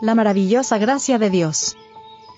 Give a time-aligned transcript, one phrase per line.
[0.00, 1.76] la maravillosa gracia de Dios.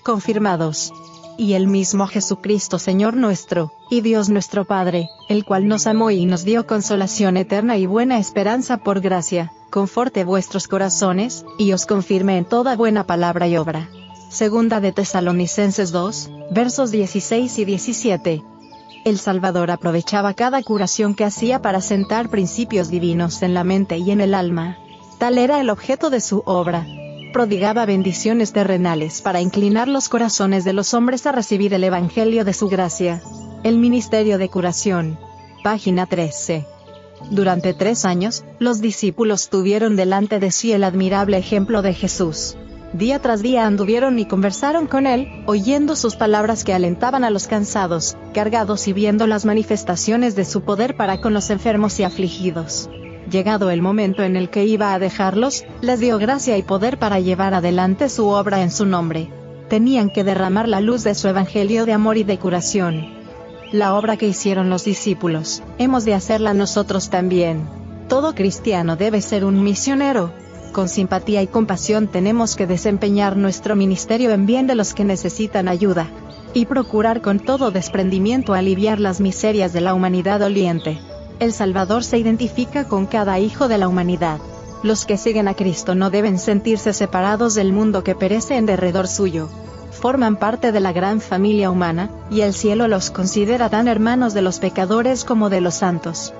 [0.03, 0.93] Confirmados.
[1.37, 6.25] Y el mismo Jesucristo Señor nuestro, y Dios nuestro Padre, el cual nos amó y
[6.25, 12.37] nos dio consolación eterna y buena esperanza por gracia, conforte vuestros corazones, y os confirme
[12.37, 13.89] en toda buena palabra y obra.
[14.29, 18.43] Segunda de Tesalonicenses 2, versos 16 y 17.
[19.03, 24.11] El Salvador aprovechaba cada curación que hacía para sentar principios divinos en la mente y
[24.11, 24.77] en el alma.
[25.17, 26.85] Tal era el objeto de su obra.
[27.33, 32.53] Prodigaba bendiciones terrenales para inclinar los corazones de los hombres a recibir el Evangelio de
[32.53, 33.21] su gracia.
[33.63, 35.17] El Ministerio de Curación.
[35.63, 36.65] Página 13.
[37.29, 42.57] Durante tres años, los discípulos tuvieron delante de sí el admirable ejemplo de Jesús.
[42.91, 47.47] Día tras día anduvieron y conversaron con él, oyendo sus palabras que alentaban a los
[47.47, 52.89] cansados, cargados y viendo las manifestaciones de su poder para con los enfermos y afligidos.
[53.29, 57.19] Llegado el momento en el que iba a dejarlos, les dio gracia y poder para
[57.19, 59.29] llevar adelante su obra en su nombre.
[59.69, 63.13] Tenían que derramar la luz de su evangelio de amor y de curación.
[63.71, 67.67] La obra que hicieron los discípulos, hemos de hacerla nosotros también.
[68.09, 70.33] Todo cristiano debe ser un misionero,
[70.71, 75.67] con simpatía y compasión tenemos que desempeñar nuestro ministerio en bien de los que necesitan
[75.67, 76.09] ayuda.
[76.53, 80.99] Y procurar con todo desprendimiento aliviar las miserias de la humanidad doliente.
[81.39, 84.39] El Salvador se identifica con cada hijo de la humanidad.
[84.83, 89.07] Los que siguen a Cristo no deben sentirse separados del mundo que perece en derredor
[89.07, 89.49] suyo.
[89.91, 94.41] Forman parte de la gran familia humana, y el cielo los considera tan hermanos de
[94.41, 96.33] los pecadores como de los santos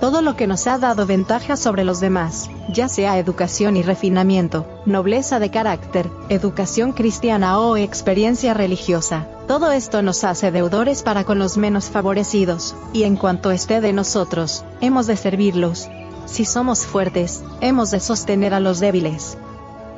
[0.00, 4.66] todo lo que nos ha dado ventaja sobre los demás, ya sea educación y refinamiento,
[4.84, 11.38] nobleza de carácter, educación cristiana o experiencia religiosa, todo esto nos hace deudores para con
[11.38, 15.88] los menos favorecidos, y en cuanto esté de nosotros, hemos de servirlos.
[16.26, 19.36] Si somos fuertes, hemos de sostener a los débiles.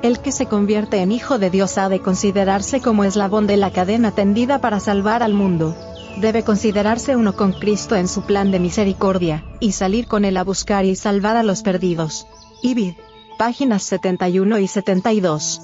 [0.03, 3.71] El que se convierte en hijo de Dios ha de considerarse como eslabón de la
[3.71, 5.75] cadena tendida para salvar al mundo
[6.17, 10.45] debe considerarse uno con Cristo en su plan de misericordia, y salir con él a
[10.45, 12.27] buscar y salvar a los perdidos.
[12.63, 12.95] Ibid.
[13.39, 15.61] Páginas 71 y 72.